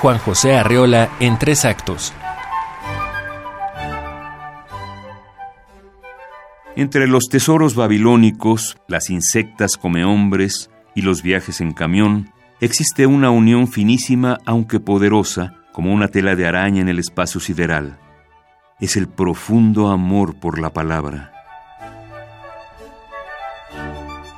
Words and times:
Juan 0.00 0.18
José 0.18 0.54
Arreola 0.54 1.10
en 1.18 1.40
tres 1.40 1.64
actos. 1.64 2.12
Entre 6.76 7.08
los 7.08 7.24
tesoros 7.28 7.74
babilónicos, 7.74 8.76
las 8.86 9.10
insectas 9.10 9.76
come 9.76 10.04
hombres 10.04 10.70
y 10.94 11.02
los 11.02 11.22
viajes 11.22 11.60
en 11.60 11.72
camión, 11.72 12.32
existe 12.60 13.06
una 13.06 13.30
unión 13.30 13.66
finísima 13.66 14.38
aunque 14.46 14.78
poderosa, 14.78 15.54
como 15.72 15.92
una 15.92 16.06
tela 16.06 16.36
de 16.36 16.46
araña 16.46 16.80
en 16.80 16.88
el 16.88 17.00
espacio 17.00 17.40
sideral. 17.40 17.98
Es 18.78 18.96
el 18.96 19.08
profundo 19.08 19.88
amor 19.88 20.36
por 20.36 20.60
la 20.60 20.72
palabra. 20.72 21.32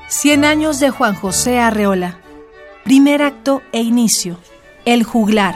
Cien 0.09 0.47
años 0.47 0.81
de 0.81 0.89
Juan 0.89 1.15
José 1.15 1.61
Arreola. 1.61 2.17
Primer 2.83 3.23
acto 3.23 3.61
e 3.73 3.83
inicio. 3.83 4.39
El 4.91 5.05
juglar. 5.05 5.55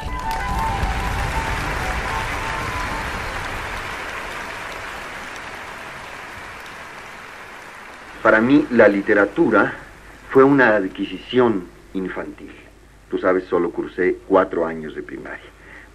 Para 8.22 8.40
mí 8.40 8.64
la 8.70 8.86
literatura 8.86 9.74
fue 10.30 10.44
una 10.44 10.76
adquisición 10.76 11.64
infantil. 11.94 12.52
Tú 13.10 13.18
sabes, 13.18 13.42
solo 13.50 13.70
cursé 13.70 14.18
cuatro 14.28 14.66
años 14.66 14.94
de 14.94 15.02
primaria, 15.02 15.40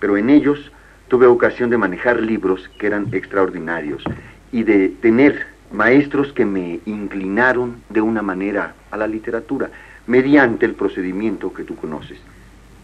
pero 0.01 0.17
en 0.17 0.29
ellos 0.29 0.69
tuve 1.07 1.25
ocasión 1.25 1.69
de 1.69 1.77
manejar 1.77 2.19
libros 2.19 2.69
que 2.77 2.87
eran 2.87 3.07
extraordinarios 3.13 4.03
y 4.51 4.63
de 4.63 4.89
tener 4.89 5.47
maestros 5.71 6.33
que 6.33 6.43
me 6.43 6.81
inclinaron 6.85 7.81
de 7.87 8.01
una 8.01 8.21
manera 8.21 8.75
a 8.91 8.97
la 8.97 9.07
literatura 9.07 9.69
mediante 10.07 10.65
el 10.65 10.73
procedimiento 10.73 11.53
que 11.53 11.63
tú 11.63 11.77
conoces, 11.77 12.19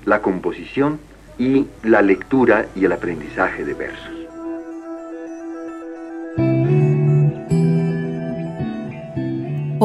la 0.05 0.21
composición 0.21 0.99
y 1.37 1.65
la 1.83 2.01
lectura 2.01 2.67
y 2.75 2.85
el 2.85 2.91
aprendizaje 2.91 3.65
de 3.65 3.73
versos. 3.73 4.15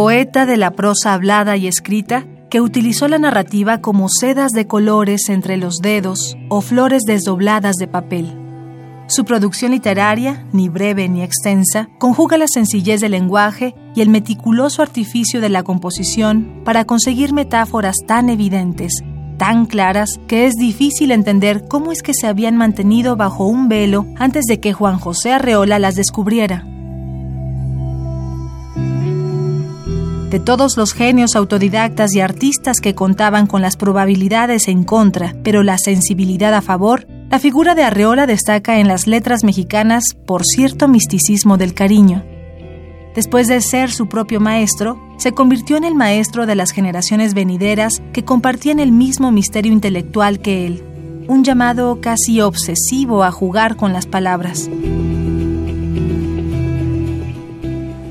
poeta 0.01 0.47
de 0.47 0.57
la 0.57 0.71
prosa 0.71 1.13
hablada 1.13 1.59
y 1.59 1.67
escrita, 1.67 2.25
que 2.49 2.63
utilizó 2.63 3.07
la 3.07 3.19
narrativa 3.19 3.83
como 3.83 4.09
sedas 4.09 4.51
de 4.53 4.67
colores 4.67 5.29
entre 5.29 5.59
los 5.59 5.81
dedos 5.83 6.39
o 6.49 6.63
flores 6.63 7.03
desdobladas 7.03 7.77
de 7.77 7.87
papel. 7.87 8.35
Su 9.09 9.27
producción 9.27 9.73
literaria, 9.73 10.47
ni 10.53 10.71
breve 10.71 11.07
ni 11.09 11.23
extensa, 11.23 11.91
conjuga 11.99 12.39
la 12.39 12.47
sencillez 12.49 13.03
del 13.03 13.13
lenguaje 13.13 13.75
y 13.95 14.01
el 14.01 14.09
meticuloso 14.09 14.81
artificio 14.81 15.43
de 15.43 15.51
la 15.51 15.65
composición 15.65 16.63
para 16.65 16.87
conseguir 16.87 17.35
metáforas 17.35 17.97
tan 18.07 18.31
evidentes, 18.31 19.03
tan 19.41 19.65
claras, 19.65 20.21
que 20.29 20.45
es 20.45 20.57
difícil 20.57 21.11
entender 21.11 21.65
cómo 21.67 21.93
es 21.93 22.03
que 22.03 22.13
se 22.13 22.27
habían 22.27 22.59
mantenido 22.59 23.17
bajo 23.17 23.47
un 23.47 23.71
velo 23.71 24.05
antes 24.19 24.45
de 24.45 24.61
que 24.61 24.75
Juan 24.75 24.99
José 24.99 25.33
Arreola 25.33 25.79
las 25.79 25.95
descubriera. 25.95 26.67
de 30.31 30.39
todos 30.39 30.77
los 30.77 30.93
genios 30.93 31.35
autodidactas 31.35 32.15
y 32.15 32.21
artistas 32.21 32.81
que 32.81 32.95
contaban 32.95 33.49
con 33.49 33.63
las 33.63 33.77
probabilidades 33.77 34.69
en 34.69 34.85
contra, 34.85 35.35
pero 35.43 35.65
la 35.65 35.77
sensibilidad 35.77 36.55
a 36.55 36.63
favor, 36.63 37.09
la 37.31 37.41
figura 37.41 37.75
de 37.75 37.83
Arreola 37.83 38.29
destaca 38.29 38.79
en 38.79 38.87
las 38.87 39.09
letras 39.09 39.43
mexicanas 39.43 40.05
por 40.27 40.45
cierto 40.45 40.87
misticismo 40.87 41.57
del 41.57 41.75
cariño. 41.75 42.23
Después 43.15 43.49
de 43.49 43.61
ser 43.61 43.91
su 43.91 44.09
propio 44.09 44.41
maestro, 44.41 45.01
se 45.17 45.33
convirtió 45.33 45.77
en 45.77 45.83
el 45.83 45.97
maestro 45.97 46.47
de 46.47 46.55
las 46.55 46.71
generaciones 46.71 47.35
venideras 47.35 48.01
que 48.13 48.25
compartían 48.25 48.79
el 48.79 48.93
mismo 48.93 49.33
misterio 49.33 49.73
intelectual 49.73 50.41
que 50.41 50.67
él, 50.67 50.85
un 51.27 51.43
llamado 51.43 52.01
casi 52.01 52.41
obsesivo 52.41 53.25
a 53.25 53.33
jugar 53.33 53.77
con 53.77 53.93
las 53.93 54.07
palabras. 54.07 54.71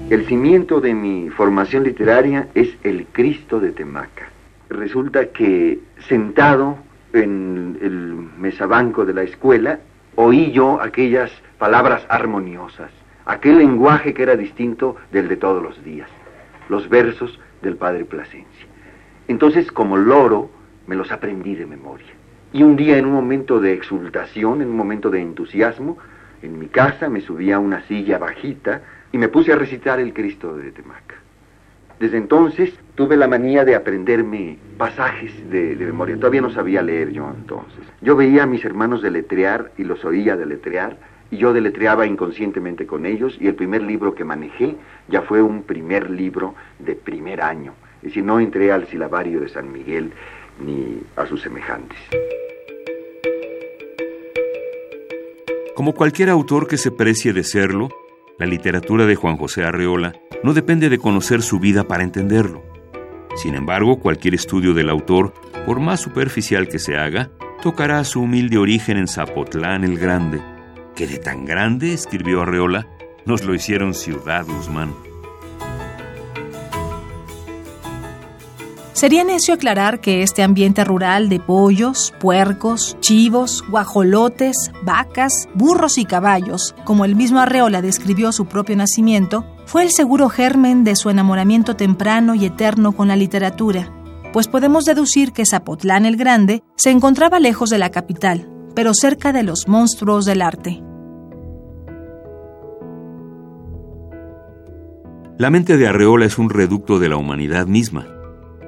El 0.10 0.26
cimiento 0.28 0.82
de 0.82 0.94
mi 0.94 1.30
formación 1.30 1.84
literaria 1.84 2.50
es 2.54 2.70
el 2.84 3.06
Cristo 3.12 3.60
de 3.60 3.72
Temaca. 3.72 4.30
Resulta 4.70 5.28
que 5.28 5.80
sentado 6.10 6.78
en 7.14 7.78
el 7.82 8.16
mesabanco 8.38 9.06
de 9.06 9.14
la 9.14 9.24
escuela, 9.24 9.80
oí 10.16 10.52
yo 10.52 10.82
aquellas 10.82 11.32
palabras 11.58 12.04
armoniosas, 12.10 12.92
aquel 13.30 13.60
lenguaje 13.60 14.14
que 14.14 14.24
era 14.24 14.36
distinto 14.36 14.96
del 15.12 15.28
de 15.28 15.38
todos 15.38 15.62
los 15.62 15.84
días, 15.84 16.10
los 16.68 16.90
versos 16.90 17.40
del 17.62 17.76
Padre 17.76 18.06
Plasencia. 18.06 18.66
Entonces, 19.28 19.72
como 19.72 19.98
loro, 19.98 20.50
me 20.88 20.96
los 20.96 21.12
aprendí 21.12 21.56
de 21.56 21.68
memoria. 21.68 22.08
Y 22.52 22.64
un 22.64 22.76
día, 22.76 22.98
en 22.98 23.06
un 23.06 23.14
momento 23.14 23.60
de 23.60 23.74
exultación, 23.74 24.64
en 24.64 24.70
un 24.70 24.78
momento 24.78 25.12
de 25.12 25.22
entusiasmo, 25.22 26.00
en 26.42 26.58
mi 26.58 26.68
casa 26.68 27.08
me 27.08 27.22
subí 27.22 27.52
a 27.52 27.60
una 27.60 27.82
silla 27.84 28.18
bajita, 28.18 28.82
y 29.12 29.18
me 29.20 29.28
puse 29.28 29.54
a 29.54 29.56
recitar 29.56 30.00
el 30.00 30.14
Cristo 30.14 30.58
de 30.58 30.72
Temaca. 30.72 31.16
Desde 32.00 32.18
entonces 32.18 32.74
tuve 32.96 33.18
la 33.18 33.28
manía 33.28 33.66
de 33.66 33.76
aprenderme 33.76 34.58
pasajes 34.78 35.32
de, 35.52 35.76
memoria. 35.76 36.16
Todavía 36.16 36.42
no 36.42 36.50
sabía 36.50 36.82
leer 36.82 37.12
yo 37.12 37.30
entonces. 37.36 37.86
Yo 38.02 38.16
veía 38.16 38.44
a 38.44 38.46
mis 38.48 38.64
hermanos 38.64 39.02
deletrear 39.02 39.72
y 39.78 39.84
los 39.84 40.04
oía 40.06 40.38
deletrear 40.38 40.98
y 41.32 41.38
yo 41.38 41.54
deletreaba 41.54 42.06
inconscientemente 42.06 42.86
con 42.86 43.06
ellos 43.06 43.38
y 43.40 43.48
el 43.48 43.56
primer 43.56 43.82
libro 43.84 44.16
que 44.16 44.24
manejé 44.24 44.76
ya 45.08 45.22
fue 45.22 45.42
un 45.42 45.64
primer 45.64 46.10
libro 46.10 46.56
de 46.80 46.96
primer 46.96 47.42
año. 47.42 47.74
Es 47.98 48.10
decir, 48.10 48.24
no 48.24 48.40
entré 48.40 48.72
al 48.72 48.88
silabario 48.88 49.40
de 49.40 49.50
San 49.50 49.72
Miguel 49.72 50.12
ni 50.66 51.02
a 51.16 51.26
sus 51.26 51.42
semejantes. 51.42 51.98
Como 55.76 55.94
cualquier 55.94 56.30
autor 56.30 56.68
que 56.68 56.78
se 56.78 56.92
precie 56.92 57.32
de 57.32 57.44
serlo, 57.44 57.90
la 58.38 58.46
literatura 58.46 59.06
de 59.06 59.16
Juan 59.16 59.38
José 59.38 59.64
Arreola 59.64 60.14
no 60.44 60.54
depende 60.54 60.90
de 60.90 60.98
conocer 60.98 61.42
su 61.42 61.60
vida 61.60 61.88
para 61.88 62.04
entenderlo. 62.04 62.64
Sin 63.36 63.56
embargo, 63.56 64.00
cualquier 64.00 64.34
estudio 64.34 64.74
del 64.74 64.90
autor, 64.90 65.34
por 65.66 65.80
más 65.80 66.02
superficial 66.02 66.68
que 66.68 66.80
se 66.80 66.98
haga, 66.98 67.30
tocará 67.62 68.04
su 68.04 68.22
humilde 68.22 68.58
origen 68.58 68.98
en 68.98 69.08
Zapotlán 69.08 69.84
el 69.84 69.98
Grande, 69.98 70.42
que 71.00 71.08
de 71.08 71.18
tan 71.18 71.46
grande, 71.46 71.94
escribió 71.94 72.42
Arreola, 72.42 72.86
nos 73.26 73.46
lo 73.46 73.56
hicieron 73.56 73.94
ciudad 73.94 74.46
Guzmán. 74.46 74.94
Sería 78.92 79.24
necio 79.24 79.54
aclarar 79.54 80.02
que 80.02 80.24
este 80.24 80.44
ambiente 80.44 80.84
rural 80.84 81.30
de 81.30 81.40
pollos, 81.40 82.14
puercos, 82.20 82.98
chivos, 83.00 83.64
guajolotes, 83.70 84.74
vacas, 84.84 85.48
burros 85.54 85.98
y 85.98 86.04
caballos, 86.04 86.76
como 86.84 87.06
el 87.06 87.16
mismo 87.16 87.40
Arreola 87.40 87.82
describió 87.82 88.34
su 88.34 88.48
propio 88.48 88.76
nacimiento, 88.76 89.46
fue 89.66 89.84
el 89.84 89.92
seguro 89.92 90.28
germen 90.28 90.84
de 90.84 90.98
su 90.98 91.10
enamoramiento 91.10 91.78
temprano 91.78 92.36
y 92.36 92.44
eterno 92.44 92.92
con 92.92 93.08
la 93.08 93.16
literatura, 93.16 93.90
pues 94.34 94.50
podemos 94.50 94.84
deducir 94.84 95.32
que 95.32 95.46
Zapotlán 95.46 96.06
el 96.06 96.18
Grande 96.18 96.62
se 96.76 96.92
encontraba 96.92 97.40
lejos 97.40 97.70
de 97.70 97.78
la 97.78 97.90
capital, 97.90 98.50
pero 98.76 98.94
cerca 98.94 99.32
de 99.32 99.44
los 99.44 99.70
monstruos 99.70 100.26
del 100.26 100.42
arte. 100.42 100.84
La 105.40 105.50
mente 105.50 105.78
de 105.78 105.88
Arreola 105.88 106.26
es 106.26 106.38
un 106.38 106.50
reducto 106.50 107.00
de 107.00 107.08
la 107.08 107.16
humanidad 107.16 107.66
misma 107.66 108.06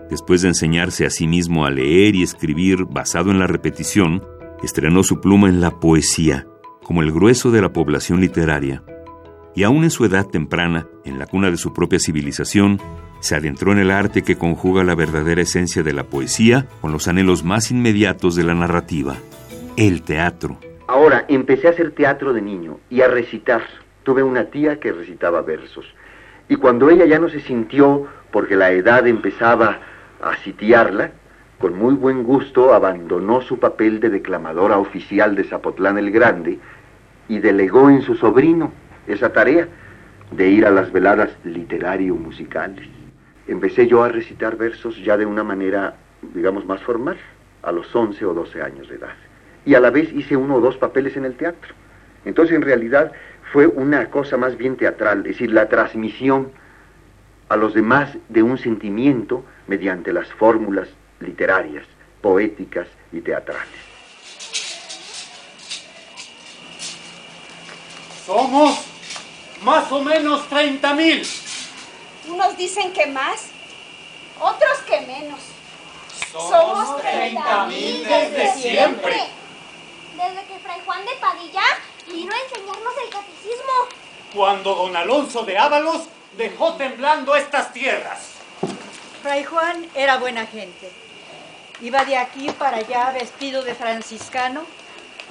Después 0.10 0.42
de 0.42 0.48
enseñarse 0.48 1.06
a 1.06 1.10
sí 1.10 1.28
mismo 1.28 1.66
a 1.66 1.70
leer 1.70 2.16
y 2.16 2.24
escribir 2.24 2.86
basado 2.86 3.30
en 3.30 3.40
la 3.40 3.48
repetición, 3.48 4.24
estrenó 4.64 5.04
su 5.04 5.20
pluma 5.20 5.50
en 5.50 5.60
la 5.60 5.82
poesía, 5.82 6.48
como 6.82 7.02
el 7.02 7.12
grueso 7.12 7.52
de 7.52 7.62
la 7.62 7.74
población 7.74 8.22
literaria. 8.22 8.84
Y 9.54 9.64
aún 9.64 9.84
en 9.84 9.90
su 9.90 10.06
edad 10.06 10.28
temprana, 10.28 10.88
en 11.04 11.20
la 11.20 11.28
cuna 11.28 11.52
de 11.52 11.58
su 11.58 11.74
propia 11.74 12.00
civilización, 12.00 12.80
se 13.20 13.36
adentró 13.36 13.74
en 13.74 13.80
el 13.80 13.92
arte 13.92 14.22
que 14.22 14.38
conjuga 14.38 14.86
la 14.86 14.96
verdadera 14.96 15.42
esencia 15.42 15.84
de 15.84 15.92
la 15.92 16.06
poesía 16.06 16.68
con 16.80 16.94
los 16.94 17.10
anhelos 17.10 17.44
más 17.44 17.70
inmediatos 17.70 18.38
de 18.38 18.46
la 18.46 18.54
narrativa, 18.54 19.18
el 19.76 20.04
teatro. 20.04 20.58
Ahora, 20.88 21.26
empecé 21.28 21.68
a 21.68 21.72
hacer 21.72 21.92
teatro 21.92 22.32
de 22.32 22.42
niño 22.42 22.80
y 22.90 23.02
a 23.02 23.10
recitar. 23.10 23.62
Tuve 24.04 24.24
una 24.24 24.46
tía 24.52 24.80
que 24.80 24.94
recitaba 24.94 25.42
versos. 25.42 25.86
Y 26.52 26.58
cuando 26.58 26.90
ella 26.90 27.06
ya 27.06 27.18
no 27.18 27.30
se 27.30 27.40
sintió, 27.40 28.08
porque 28.30 28.58
la 28.58 28.72
edad 28.72 29.08
empezaba 29.08 29.80
a 30.22 30.36
sitiarla, 30.44 31.12
con 31.60 31.80
muy 31.80 31.94
buen 31.94 32.24
gusto 32.24 32.74
abandonó 32.74 33.42
su 33.42 33.58
papel 33.58 34.02
de 34.02 34.10
declamadora 34.10 34.78
oficial 34.78 35.34
de 35.34 35.46
Zapotlán 35.46 35.98
el 35.98 36.12
Grande 36.12 36.60
y 37.30 37.40
delegó 37.40 37.90
en 37.90 38.02
su 38.02 38.16
sobrino 38.16 38.74
esa 39.08 39.32
tarea 39.32 39.70
de 40.32 40.50
ir 40.50 40.66
a 40.66 40.72
las 40.72 40.92
veladas 40.92 41.30
literario-musicales. 41.46 42.90
Empecé 43.48 43.88
yo 43.88 44.04
a 44.04 44.10
recitar 44.10 44.58
versos 44.58 45.02
ya 45.02 45.16
de 45.16 45.26
una 45.26 45.46
manera, 45.46 45.96
digamos, 46.34 46.66
más 46.66 46.82
formal, 46.82 47.16
a 47.64 47.72
los 47.72 47.96
11 47.96 48.26
o 48.26 48.34
12 48.34 48.62
años 48.62 48.90
de 48.90 48.96
edad. 48.96 49.16
Y 49.66 49.76
a 49.76 49.80
la 49.80 49.90
vez 49.90 50.12
hice 50.12 50.36
uno 50.36 50.56
o 50.56 50.60
dos 50.60 50.76
papeles 50.76 51.16
en 51.16 51.24
el 51.24 51.36
teatro. 51.36 51.74
Entonces, 52.26 52.58
en 52.58 52.62
realidad, 52.62 53.14
fue 53.52 53.68
una 53.68 54.10
cosa 54.10 54.38
más 54.38 54.58
bien 54.58 54.78
teatral, 54.78 55.20
es 55.20 55.34
decir, 55.34 55.52
la 55.52 55.68
transmisión 55.68 56.52
a 57.50 57.58
los 57.58 57.74
demás 57.74 58.10
de 58.30 58.44
un 58.44 58.58
sentimiento 58.58 59.44
mediante 59.68 60.14
las 60.14 60.32
fórmulas 60.34 60.88
literarias, 61.20 61.86
poéticas 62.22 62.88
y 63.12 63.20
teatrales. 63.20 63.68
Somos 68.26 68.86
más 69.64 69.92
o 69.92 70.02
menos 70.02 70.48
30 70.48 70.94
mil. 70.94 71.28
Unos 72.30 72.56
dicen 72.56 72.94
que 72.94 73.08
más, 73.08 73.50
otros 74.40 74.78
que 74.88 75.02
menos. 75.02 75.40
Somos, 76.32 76.88
Somos 76.88 77.02
30 77.02 77.66
mil 77.66 78.04
desde, 78.06 78.54
siempre. 78.54 78.62
siempre. 78.62 79.16
Desde 80.16 80.46
que 80.48 80.60
Fray 80.60 80.80
Juan 80.86 81.06
de 81.06 81.12
Padilla 81.20 81.64
vino 82.08 82.34
a 82.34 82.40
enseñarnos 82.40 82.94
el 83.04 83.10
catecismo. 83.10 83.74
Cuando 84.34 84.76
don 84.76 84.96
Alonso 84.96 85.44
de 85.44 85.58
Ábalos 85.58 86.04
dejó 86.38 86.76
temblando 86.76 87.36
estas 87.36 87.74
tierras. 87.74 88.32
Fray 89.22 89.44
Juan 89.44 89.90
era 89.94 90.18
buena 90.18 90.46
gente. 90.46 90.92
Iba 91.82 92.06
de 92.06 92.18
aquí 92.18 92.50
para 92.52 92.78
allá 92.78 93.12
vestido 93.12 93.64
de 93.64 93.76
franciscano, 93.76 94.64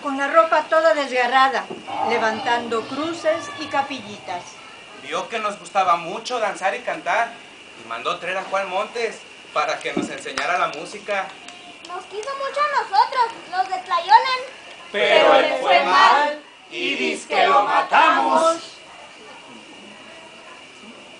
con 0.03 0.17
la 0.19 0.29
ropa 0.29 0.65
toda 0.69 0.95
desgarrada, 0.95 1.65
levantando 2.09 2.83
cruces 2.83 3.49
y 3.59 3.67
capillitas. 3.67 4.43
Vio 5.03 5.29
que 5.29 5.39
nos 5.39 5.59
gustaba 5.59 5.97
mucho 5.97 6.39
danzar 6.39 6.75
y 6.75 6.81
cantar 6.81 7.33
y 7.83 7.89
mandó 7.89 8.19
traer 8.19 8.39
a 8.39 8.45
Juan 8.45 8.69
Montes 8.69 9.21
para 9.53 9.79
que 9.79 9.93
nos 9.93 10.09
enseñara 10.09 10.59
la 10.59 10.69
música. 10.69 11.27
Nos 11.89 12.05
quiso 12.05 12.31
mucho 12.37 12.61
a 12.61 12.83
nosotros, 12.83 13.25
los 13.51 13.69
de 13.69 13.79
Tlayolan. 13.83 14.41
Pero 14.93 15.35
él 15.35 15.55
fue 15.61 15.85
mal 15.85 16.43
y 16.71 16.95
dice 16.95 17.29
que 17.29 17.47
lo 17.47 17.63
matamos. 17.63 18.57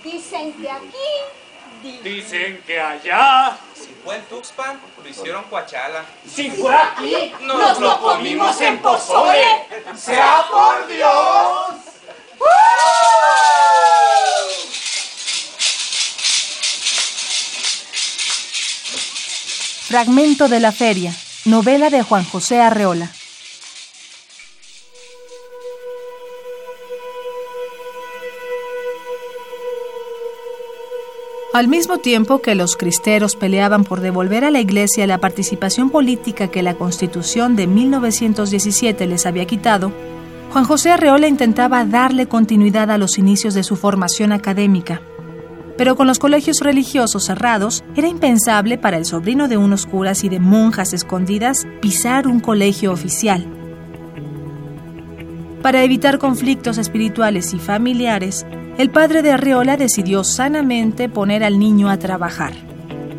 Dicen 0.05 0.53
que 0.55 0.71
aquí, 0.71 1.99
Dicen 2.03 2.63
que 2.67 2.79
allá, 2.79 3.57
Si 3.75 3.89
fue 4.05 4.17
en 4.17 4.23
Tuxpan, 4.25 4.79
lo 5.03 5.09
hicieron 5.09 5.45
Coachala. 5.45 6.05
si 6.31 6.51
fue 6.51 6.75
aquí, 6.75 7.33
nos 7.43 7.81
lo 7.81 7.99
comimos 8.01 8.61
en 8.61 8.79
pozole. 8.81 9.67
¡Sea 9.97 10.45
por 10.51 10.87
Dios! 10.89 11.91
Fragmento 19.89 20.49
de 20.49 20.61
la 20.61 20.71
Feria, 20.73 21.13
novela 21.47 21.91
de 21.91 22.03
Juan 22.03 22.25
José 22.25 22.61
Arreola. 22.61 23.11
Al 31.53 31.67
mismo 31.67 31.99
tiempo 31.99 32.41
que 32.41 32.55
los 32.55 32.77
cristeros 32.77 33.35
peleaban 33.35 33.83
por 33.83 34.01
devolver 34.01 34.45
a 34.45 34.53
la 34.53 34.61
Iglesia 34.61 35.09
la 35.09 35.19
participación 35.19 35.91
política 35.91 36.47
que 36.47 36.63
la 36.63 36.75
Constitución 36.75 37.57
de 37.57 37.67
1917 37.67 39.05
les 39.09 39.27
había 39.27 39.47
quitado, 39.47 39.91
Juan 40.53 40.65
José 40.65 40.93
Arreola 40.93 41.27
intentaba 41.27 41.85
darle 41.85 42.29
continuidad 42.29 42.93
a 42.93 42.99
los 42.99 43.19
inicios 43.19 43.55
de 43.55 43.65
su 43.65 43.75
formación 43.75 44.31
académica. 44.31 45.03
Pero 45.77 45.97
con 45.97 46.07
los 46.07 46.21
colegios 46.21 46.61
religiosos 46.61 47.25
cerrados, 47.25 47.83
era 47.97 48.07
impensable 48.07 48.79
para 48.79 48.97
el 48.97 49.05
sobrino 49.05 49.49
de 49.49 49.57
unos 49.57 49.87
curas 49.87 50.23
y 50.23 50.29
de 50.29 50.39
monjas 50.39 50.93
escondidas 50.93 51.67
pisar 51.81 52.29
un 52.29 52.39
colegio 52.39 52.93
oficial. 52.93 53.45
Para 55.63 55.83
evitar 55.83 56.19
conflictos 56.19 56.79
espirituales 56.79 57.55
y 57.55 57.59
familiares, 57.59 58.47
el 58.81 58.89
padre 58.89 59.21
de 59.21 59.31
Arreola 59.31 59.77
decidió 59.77 60.25
sanamente 60.25 61.11
poner 61.11 61.45
al 61.45 61.59
niño 61.59 61.91
a 61.91 61.99
trabajar. 61.99 62.55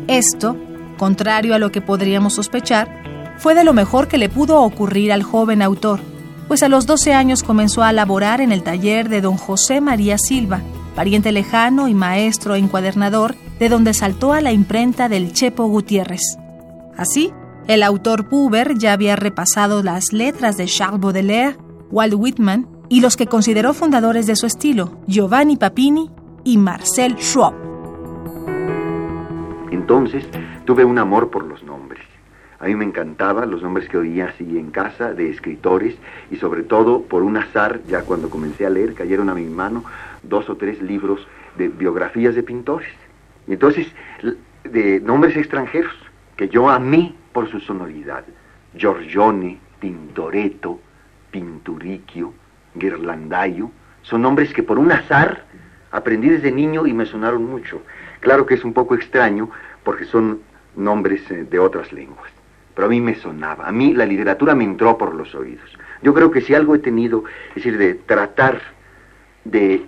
Esto, 0.08 0.56
contrario 0.98 1.54
a 1.54 1.60
lo 1.60 1.70
que 1.70 1.80
podríamos 1.80 2.34
sospechar, 2.34 2.88
fue 3.38 3.54
de 3.54 3.62
lo 3.62 3.72
mejor 3.72 4.08
que 4.08 4.18
le 4.18 4.28
pudo 4.28 4.60
ocurrir 4.60 5.12
al 5.12 5.22
joven 5.22 5.62
autor, 5.62 6.00
pues 6.48 6.64
a 6.64 6.68
los 6.68 6.86
12 6.86 7.12
años 7.12 7.44
comenzó 7.44 7.84
a 7.84 7.92
laborar 7.92 8.40
en 8.40 8.50
el 8.50 8.64
taller 8.64 9.08
de 9.08 9.20
don 9.20 9.36
José 9.36 9.80
María 9.80 10.18
Silva, 10.18 10.62
pariente 10.96 11.30
lejano 11.30 11.86
y 11.86 11.94
maestro 11.94 12.56
encuadernador, 12.56 13.36
de 13.60 13.68
donde 13.68 13.94
saltó 13.94 14.32
a 14.32 14.40
la 14.40 14.50
imprenta 14.50 15.08
del 15.08 15.32
Chepo 15.32 15.66
Gutiérrez. 15.66 16.38
Así, 16.96 17.32
el 17.68 17.84
autor 17.84 18.28
puber 18.28 18.76
ya 18.78 18.94
había 18.94 19.14
repasado 19.14 19.84
las 19.84 20.12
letras 20.12 20.56
de 20.56 20.66
Charles 20.66 21.00
Baudelaire, 21.00 21.56
Walt 21.92 22.14
Whitman 22.14 22.71
y 22.92 23.00
los 23.00 23.16
que 23.16 23.26
consideró 23.26 23.72
fundadores 23.72 24.26
de 24.26 24.36
su 24.36 24.44
estilo, 24.44 24.98
Giovanni 25.06 25.56
Papini 25.56 26.10
y 26.44 26.58
Marcel 26.58 27.16
Schwab. 27.16 27.54
Entonces 29.70 30.28
tuve 30.66 30.84
un 30.84 30.98
amor 30.98 31.30
por 31.30 31.46
los 31.46 31.62
nombres. 31.62 32.02
A 32.58 32.66
mí 32.66 32.74
me 32.74 32.84
encantaban 32.84 33.50
los 33.50 33.62
nombres 33.62 33.88
que 33.88 33.96
oía 33.96 34.26
así 34.26 34.58
en 34.58 34.70
casa 34.70 35.14
de 35.14 35.30
escritores 35.30 35.96
y 36.30 36.36
sobre 36.36 36.64
todo 36.64 37.00
por 37.04 37.22
un 37.22 37.38
azar, 37.38 37.80
ya 37.88 38.02
cuando 38.02 38.28
comencé 38.28 38.66
a 38.66 38.70
leer, 38.70 38.92
cayeron 38.92 39.30
a 39.30 39.34
mi 39.34 39.46
mano 39.46 39.84
dos 40.22 40.50
o 40.50 40.56
tres 40.58 40.82
libros 40.82 41.26
de 41.56 41.68
biografías 41.68 42.34
de 42.34 42.42
pintores. 42.42 42.92
Y 43.48 43.54
entonces, 43.54 43.86
de 44.64 45.00
nombres 45.00 45.34
extranjeros 45.38 45.94
que 46.36 46.50
yo 46.50 46.68
amé 46.68 47.14
por 47.32 47.50
su 47.50 47.58
sonoridad. 47.58 48.24
Giorgione, 48.76 49.60
Tintoretto, 49.80 50.78
Pinturicchio, 51.30 52.34
Ghirlandaio, 52.74 53.70
son 54.02 54.22
nombres 54.22 54.52
que 54.52 54.62
por 54.62 54.78
un 54.78 54.92
azar 54.92 55.44
aprendí 55.90 56.28
desde 56.28 56.50
niño 56.50 56.86
y 56.86 56.92
me 56.92 57.06
sonaron 57.06 57.44
mucho. 57.44 57.82
Claro 58.20 58.46
que 58.46 58.54
es 58.54 58.64
un 58.64 58.72
poco 58.72 58.94
extraño 58.94 59.50
porque 59.84 60.04
son 60.04 60.40
nombres 60.76 61.30
eh, 61.30 61.44
de 61.44 61.58
otras 61.58 61.92
lenguas, 61.92 62.30
pero 62.74 62.86
a 62.86 62.90
mí 62.90 63.00
me 63.00 63.14
sonaba. 63.14 63.66
A 63.66 63.72
mí 63.72 63.92
la 63.94 64.06
literatura 64.06 64.54
me 64.54 64.64
entró 64.64 64.96
por 64.96 65.14
los 65.14 65.34
oídos. 65.34 65.78
Yo 66.02 66.14
creo 66.14 66.30
que 66.30 66.40
si 66.40 66.54
algo 66.54 66.74
he 66.74 66.78
tenido, 66.78 67.24
es 67.50 67.56
decir, 67.56 67.78
de 67.78 67.94
tratar 67.94 68.60
de 69.44 69.84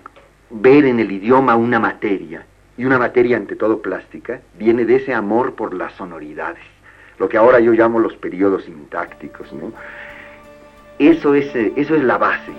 ver 0.49 0.85
en 0.85 0.99
el 0.99 1.11
idioma 1.11 1.55
una 1.55 1.79
materia, 1.79 2.45
y 2.77 2.85
una 2.85 2.99
materia 2.99 3.37
ante 3.37 3.55
todo 3.55 3.81
plástica, 3.81 4.41
viene 4.57 4.85
de 4.85 4.97
ese 4.97 5.13
amor 5.13 5.55
por 5.55 5.73
las 5.73 5.93
sonoridades, 5.93 6.63
lo 7.19 7.29
que 7.29 7.37
ahora 7.37 7.59
yo 7.59 7.71
llamo 7.71 7.99
los 7.99 8.15
periodos 8.17 8.65
sintácticos, 8.65 9.51
¿no? 9.53 9.71
Eso 10.99 11.33
es, 11.35 11.53
eh, 11.55 11.73
eso 11.75 11.93
es 11.95 12.03
la 12.03 12.17
base. 12.17 12.51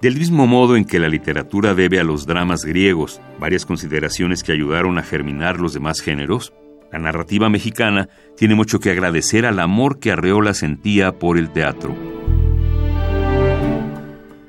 Del 0.00 0.16
mismo 0.16 0.46
modo 0.46 0.76
en 0.76 0.84
que 0.84 0.98
la 0.98 1.08
literatura 1.08 1.74
debe 1.74 1.98
a 1.98 2.04
los 2.04 2.26
dramas 2.26 2.64
griegos 2.64 3.20
varias 3.40 3.66
consideraciones 3.66 4.42
que 4.42 4.52
ayudaron 4.52 4.98
a 4.98 5.02
germinar 5.02 5.60
los 5.60 5.74
demás 5.74 6.00
géneros, 6.00 6.52
la 6.92 6.98
narrativa 6.98 7.48
mexicana 7.48 8.08
tiene 8.36 8.54
mucho 8.54 8.78
que 8.78 8.90
agradecer 8.90 9.46
al 9.46 9.58
amor 9.58 9.98
que 9.98 10.12
Arreola 10.12 10.54
sentía 10.54 11.12
por 11.12 11.38
el 11.38 11.50
teatro. 11.50 11.94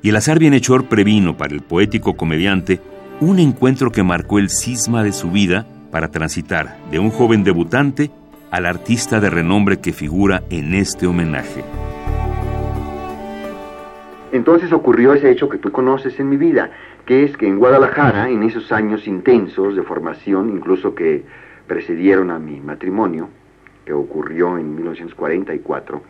Y 0.02 0.10
el 0.10 0.16
azar 0.16 0.38
bienhechor 0.38 0.90
previno 0.90 1.38
para 1.38 1.56
el 1.56 1.62
poético 1.62 2.16
comediante 2.16 2.82
un 3.20 3.40
encuentro 3.40 3.92
que 3.92 4.04
marcó 4.04 4.38
el 4.38 4.50
cisma 4.50 5.04
de 5.04 5.14
su 5.14 5.32
vida 5.32 5.66
para 5.92 6.12
transitar 6.12 6.78
de 6.92 7.00
un 7.00 7.10
joven 7.10 7.44
debutante 7.44 8.12
al 8.54 8.68
artista 8.68 9.20
de 9.20 9.32
renombre 9.32 9.82
que 9.82 9.94
figura 9.94 10.44
en 10.52 10.76
este 10.76 11.08
homenaje. 11.08 11.64
Entonces 14.32 14.72
ocurrió 14.72 15.16
ese 15.16 15.32
hecho 15.32 15.50
que 15.50 15.58
tú 15.58 15.72
conoces 15.72 16.20
en 16.20 16.30
mi 16.30 16.38
vida, 16.38 16.70
que 17.08 17.24
es 17.24 17.36
que 17.36 17.48
en 17.48 17.58
Guadalajara, 17.58 18.30
en 18.30 18.44
esos 18.44 18.72
años 18.72 19.08
intensos 19.08 19.76
de 19.76 19.82
formación, 19.82 20.52
incluso 20.52 20.94
que 20.94 21.26
precedieron 21.66 22.30
a 22.30 22.38
mi 22.38 22.62
matrimonio, 22.62 23.30
que 23.86 23.94
ocurrió 23.94 24.60
en 24.60 24.76
1944, 24.76 26.04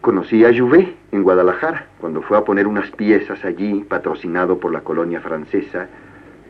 conocí 0.00 0.44
a 0.44 0.56
Jouvet 0.56 0.94
en 1.10 1.24
Guadalajara, 1.24 1.88
cuando 2.00 2.22
fue 2.22 2.38
a 2.38 2.44
poner 2.44 2.68
unas 2.68 2.92
piezas 2.92 3.44
allí, 3.44 3.84
patrocinado 3.88 4.60
por 4.60 4.72
la 4.72 4.82
colonia 4.82 5.20
francesa, 5.20 5.88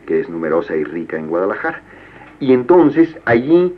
que 0.05 0.19
es 0.19 0.29
numerosa 0.29 0.75
y 0.75 0.83
rica 0.83 1.17
en 1.17 1.27
Guadalajara. 1.27 1.81
Y 2.39 2.53
entonces 2.53 3.17
allí 3.25 3.75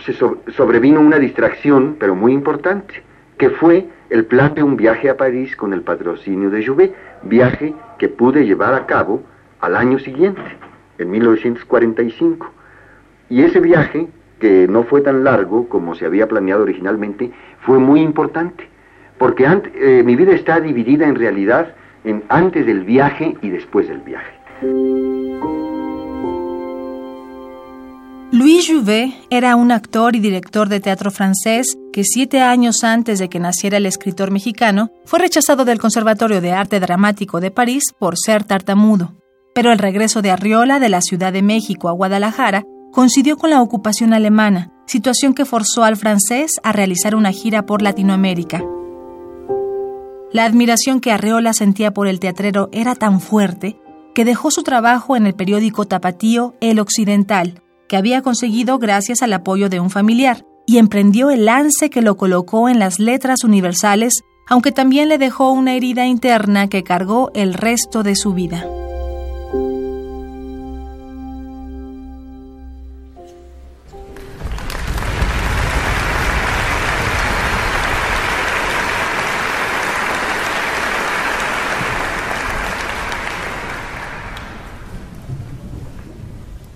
se 0.00 0.12
so- 0.12 0.38
sobrevino 0.56 1.00
una 1.00 1.18
distracción, 1.18 1.96
pero 1.98 2.14
muy 2.14 2.32
importante, 2.32 3.02
que 3.38 3.50
fue 3.50 3.86
el 4.10 4.24
plan 4.26 4.54
de 4.54 4.62
un 4.62 4.76
viaje 4.76 5.08
a 5.08 5.16
París 5.16 5.56
con 5.56 5.72
el 5.72 5.82
patrocinio 5.82 6.50
de 6.50 6.64
Jouvet, 6.64 6.94
viaje 7.22 7.74
que 7.98 8.08
pude 8.08 8.44
llevar 8.44 8.74
a 8.74 8.86
cabo 8.86 9.22
al 9.60 9.76
año 9.76 9.98
siguiente, 9.98 10.42
en 10.98 11.10
1945. 11.10 12.50
Y 13.28 13.42
ese 13.42 13.60
viaje, 13.60 14.08
que 14.40 14.66
no 14.68 14.82
fue 14.84 15.00
tan 15.02 15.22
largo 15.24 15.68
como 15.68 15.94
se 15.94 16.06
había 16.06 16.26
planeado 16.26 16.62
originalmente, 16.62 17.30
fue 17.60 17.78
muy 17.78 18.00
importante, 18.00 18.68
porque 19.18 19.46
eh, 19.74 20.02
mi 20.04 20.16
vida 20.16 20.32
está 20.32 20.60
dividida 20.60 21.06
en 21.06 21.14
realidad 21.14 21.74
en 22.04 22.22
antes 22.28 22.66
del 22.66 22.84
viaje 22.84 23.36
y 23.42 23.50
después 23.50 23.88
del 23.88 24.00
viaje. 24.00 24.32
Louis 28.32 28.64
Jouvet 28.64 29.12
era 29.28 29.56
un 29.56 29.72
actor 29.72 30.14
y 30.14 30.20
director 30.20 30.68
de 30.68 30.78
teatro 30.78 31.10
francés 31.10 31.76
que 31.92 32.04
siete 32.04 32.40
años 32.40 32.84
antes 32.84 33.18
de 33.18 33.28
que 33.28 33.40
naciera 33.40 33.78
el 33.78 33.86
escritor 33.86 34.30
mexicano 34.30 34.92
fue 35.04 35.18
rechazado 35.18 35.64
del 35.64 35.80
Conservatorio 35.80 36.40
de 36.40 36.52
Arte 36.52 36.78
Dramático 36.78 37.40
de 37.40 37.50
París 37.50 37.92
por 37.98 38.14
ser 38.16 38.44
tartamudo. 38.44 39.16
Pero 39.52 39.72
el 39.72 39.78
regreso 39.78 40.22
de 40.22 40.30
Arriola 40.30 40.78
de 40.78 40.88
la 40.88 41.00
Ciudad 41.00 41.32
de 41.32 41.42
México 41.42 41.88
a 41.88 41.92
Guadalajara 41.92 42.62
coincidió 42.92 43.36
con 43.36 43.50
la 43.50 43.62
ocupación 43.62 44.14
alemana, 44.14 44.70
situación 44.86 45.34
que 45.34 45.44
forzó 45.44 45.82
al 45.82 45.96
francés 45.96 46.52
a 46.62 46.70
realizar 46.70 47.16
una 47.16 47.32
gira 47.32 47.66
por 47.66 47.82
Latinoamérica. 47.82 48.62
La 50.32 50.44
admiración 50.44 51.00
que 51.00 51.10
Arreola 51.10 51.52
sentía 51.52 51.92
por 51.92 52.06
el 52.06 52.20
teatrero 52.20 52.68
era 52.70 52.94
tan 52.94 53.20
fuerte 53.20 53.80
que 54.14 54.24
dejó 54.24 54.52
su 54.52 54.62
trabajo 54.62 55.16
en 55.16 55.26
el 55.26 55.34
periódico 55.34 55.86
tapatío 55.86 56.54
El 56.60 56.78
Occidental, 56.78 57.60
que 57.90 57.96
había 57.96 58.22
conseguido 58.22 58.78
gracias 58.78 59.20
al 59.20 59.32
apoyo 59.32 59.68
de 59.68 59.80
un 59.80 59.90
familiar, 59.90 60.46
y 60.64 60.78
emprendió 60.78 61.28
el 61.30 61.46
lance 61.46 61.90
que 61.90 62.02
lo 62.02 62.16
colocó 62.16 62.68
en 62.68 62.78
las 62.78 63.00
letras 63.00 63.42
universales, 63.42 64.22
aunque 64.46 64.70
también 64.70 65.08
le 65.08 65.18
dejó 65.18 65.50
una 65.50 65.74
herida 65.74 66.06
interna 66.06 66.68
que 66.68 66.84
cargó 66.84 67.32
el 67.34 67.52
resto 67.52 68.04
de 68.04 68.14
su 68.14 68.32
vida. 68.32 68.64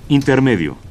Intermedio. 0.09 0.84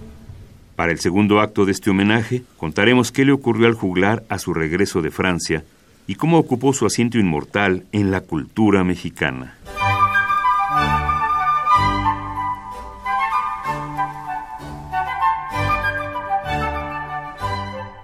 Para 0.76 0.92
el 0.92 1.00
segundo 1.00 1.40
acto 1.40 1.66
de 1.66 1.72
este 1.72 1.92
homenaje, 1.92 2.44
contaremos 2.58 3.12
qué 3.12 3.26
le 3.26 3.32
ocurrió 3.32 3.68
al 3.68 3.76
juglar 3.76 4.24
a 4.30 4.40
su 4.40 4.54
regreso 4.54 5.02
de 5.02 5.12
Francia 5.12 5.64
y 6.08 6.16
cómo 6.16 6.38
ocupó 6.38 6.74
su 6.74 6.86
asiento 6.86 7.20
inmortal 7.20 7.86
en 7.92 8.12
la 8.12 8.22
cultura 8.22 8.84
mexicana. 8.84 9.58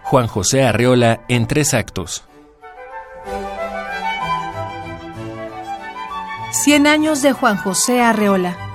Juan 0.04 0.28
José 0.28 0.64
Arreola 0.64 1.22
en 1.28 1.46
tres 1.46 1.74
actos. 1.76 2.24
Cien 6.52 6.88
años 6.88 7.22
de 7.22 7.32
Juan 7.32 7.58
José 7.58 8.02
Arreola. 8.02 8.69